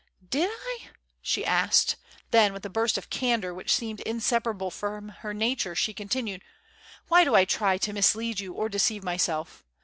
[0.29, 0.89] "Did I?"
[1.21, 1.95] she asked;
[2.31, 6.41] then with a burst of candour which seemed inseparable from her nature, she continued:
[7.07, 9.63] "Why do I try to mislead you or deceive myself?